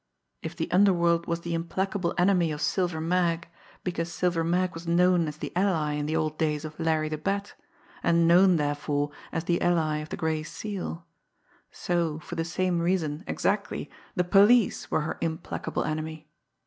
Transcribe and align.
If 0.41 0.55
the 0.55 0.71
underworld 0.71 1.27
was 1.27 1.41
the 1.41 1.53
implacable 1.53 2.15
enemy 2.17 2.51
of 2.51 2.59
Silver 2.59 2.99
Mag, 2.99 3.47
because 3.83 4.11
Silver 4.11 4.43
Mag 4.43 4.73
was 4.73 4.87
known 4.87 5.27
as 5.27 5.37
the 5.37 5.51
ally 5.55 5.91
in 5.93 6.07
the 6.07 6.15
old 6.15 6.39
days 6.39 6.65
of 6.65 6.79
Larry 6.79 7.07
the 7.07 7.19
Bat, 7.19 7.53
and 8.01 8.27
known, 8.27 8.55
therefore, 8.55 9.11
as 9.31 9.43
the 9.43 9.61
ally 9.61 9.97
of 9.97 10.09
the 10.09 10.17
Gray 10.17 10.41
Seal; 10.41 11.05
so, 11.69 12.17
for 12.17 12.33
the 12.33 12.43
same 12.43 12.79
reason 12.79 13.23
exactly, 13.27 13.91
the 14.15 14.23
police 14.23 14.89
were 14.89 15.01
her 15.01 15.19
implacable 15.21 15.83
enemy! 15.83 16.31